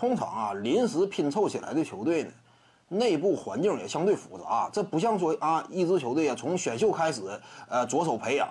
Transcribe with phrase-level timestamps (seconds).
[0.00, 2.30] 通常啊，临时拼凑起来的球队呢，
[2.88, 4.70] 内部环境也相对复杂。
[4.72, 7.20] 这不像说啊，一支球队啊，从选秀开始，
[7.68, 8.48] 呃，着手培养，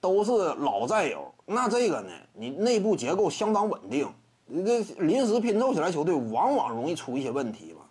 [0.00, 1.32] 都是老战友。
[1.44, 4.12] 那这个呢，你内部结构相当稳定，
[4.44, 7.82] 你这临时拼凑起来球队，往往容易出一些问题吧。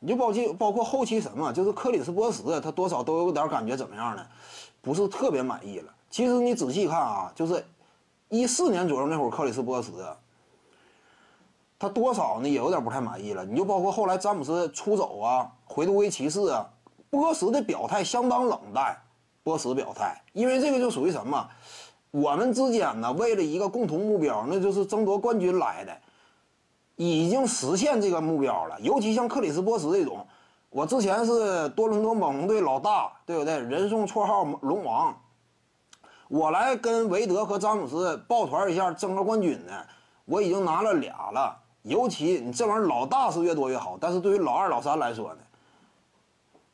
[0.00, 4.26] 你就包括包括后期什么，就是克里斯波什，他多少都有点感觉怎么样呢？
[4.82, 5.94] 不是特别满意了。
[6.10, 7.64] 其实你仔细看啊，就是
[8.30, 9.92] 一四年左右那会儿，克里斯波什。
[11.84, 13.44] 他多少呢，也有点不太满意了。
[13.44, 16.66] 你就包括后来詹姆斯出走啊，回杜威骑士啊，
[17.10, 18.96] 波什的表态相当冷淡。
[19.42, 21.46] 波什表态，因为这个就属于什么？
[22.10, 25.94] 我们之间呢，为了一个共同目标，那就是争夺冠军来的，
[26.96, 28.80] 已经实现这个目标了。
[28.80, 30.26] 尤其像克里斯波什这种，
[30.70, 33.58] 我之前是多伦多猛龙队老大，对不对？
[33.58, 35.14] 人送绰号“龙王”，
[36.28, 39.72] 我来跟韦德和詹姆斯抱团一下争个冠军呢。
[40.24, 41.54] 我已经拿了俩了。
[41.84, 45.40] 尤其你这玩意儿老大是越多越好，但是对于老二、老三来说呢，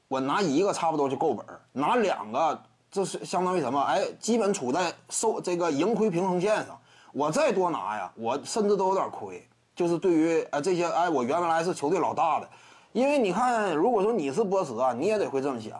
[0.07, 2.63] 我拿一个差不多就够本儿，拿两个
[2.93, 3.81] 这是相当于什么？
[3.83, 6.79] 哎，基本处在收这个盈亏平衡线上。
[7.13, 9.45] 我再多拿呀，我甚至都有点亏。
[9.75, 12.49] 就是对于呃这些哎，我原来是球队老大的，
[12.93, 15.73] 因为你看，如果说你是波什啊，你也得会这么想。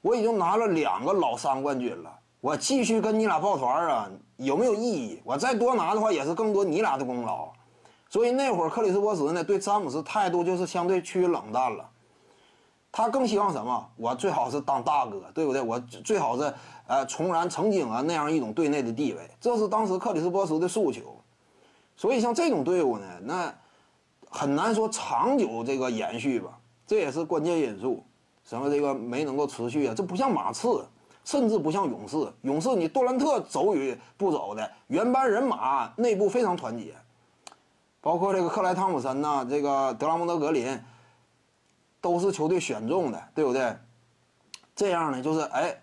[0.00, 5.20] 我已经拿了两个老三冠军了，我继续跟你俩抱团啊，有没有意义？
[5.24, 7.48] 我再多拿的话，也是更多你俩的功劳。
[8.10, 11.88] 所以那会儿克里斯波什呢，对詹姆斯态度就是相对趋于冷淡了。
[12.92, 13.88] 他更希望什么？
[13.94, 15.62] 我最好是当大哥，对不对？
[15.62, 16.52] 我最好是
[16.88, 21.16] 呃重燃曾经啊那样一种队内的地位，这是当时克里斯波什的诉求。
[21.96, 23.54] 所以像这种队伍呢，那
[24.28, 26.58] 很难说长久这个延续吧，
[26.88, 28.02] 这也是关键因素。
[28.42, 29.94] 什么这个没能够持续啊？
[29.96, 30.84] 这不像马刺，
[31.24, 32.16] 甚至不像勇士。
[32.42, 36.92] 勇士你杜兰特走与不走的，原班人马内部非常团结。
[38.00, 40.82] 包括这个克莱汤普森呐，这个德拉蒙德格林，
[42.00, 43.76] 都是球队选中的，对不对？
[44.74, 45.78] 这样呢，就是哎，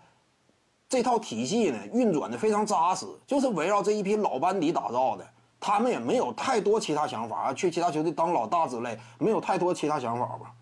[0.89, 5.25] 这套体系呢运转的非常扎实，就是围绕这一批老班底打造的。
[5.59, 10.53] 他们也没有太多其他想法，去其他球队当老大之类，没有太多其他想法吧。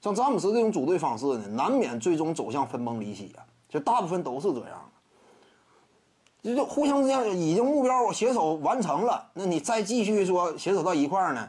[0.00, 4.90] 像詹姆斯这种组队方式呢，难免最终走向分崩离析啊，就大部分都是这样。
[6.42, 11.48] 就互相之间已经目标我携手完成了，那你再继续说携手到一块儿呢？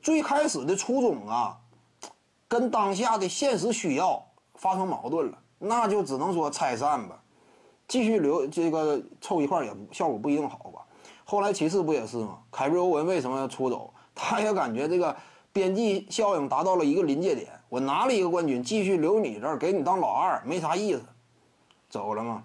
[0.00, 1.56] 最开始的初衷啊，
[2.48, 4.24] 跟当下的现实需要
[4.54, 7.18] 发生矛盾了，那就只能说拆散吧。
[7.88, 10.80] 继续留这个凑一块儿也效果不一定好吧。
[11.24, 12.38] 后来骑士不也是吗？
[12.50, 13.92] 凯瑞欧文为什么要出走？
[14.14, 15.14] 他也感觉这个
[15.52, 21.02] 边际效应达到了一个临界点，我拿了一个冠军，继续留你这儿给你当老二没啥意思，
[21.88, 22.44] 走了吗？